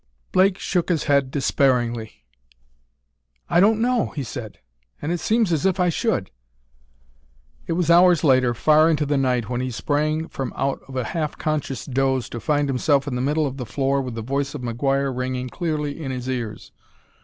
Blake 0.31 0.57
shook 0.57 0.89
his 0.89 1.03
head 1.03 1.29
despairingly. 1.29 2.25
"I 3.51 3.59
don't 3.59 3.79
know," 3.79 4.07
he 4.15 4.23
said. 4.23 4.57
"And 4.99 5.11
it 5.11 5.19
seems 5.19 5.51
as 5.53 5.63
if 5.63 5.79
I 5.79 5.89
should" 5.89 6.31
It 7.67 7.73
was 7.73 7.91
hours 7.91 8.23
later, 8.23 8.55
far 8.55 8.89
into 8.89 9.05
the 9.05 9.15
night, 9.15 9.47
when 9.47 9.61
he 9.61 9.69
sprang 9.69 10.27
from 10.27 10.53
out 10.55 10.81
of 10.87 10.95
a 10.95 11.03
half 11.13 11.37
conscious 11.37 11.85
doze 11.85 12.29
to 12.29 12.39
find 12.39 12.67
himself 12.67 13.07
in 13.07 13.13
the 13.13 13.21
middle 13.21 13.45
of 13.45 13.57
the 13.57 13.63
floor 13.67 14.01
with 14.01 14.15
the 14.15 14.23
voice 14.23 14.55
of 14.55 14.61
McGuire 14.61 15.15
ringing 15.15 15.49
clearly 15.49 16.03
in 16.03 16.09
his 16.09 16.27
ears. 16.27 16.71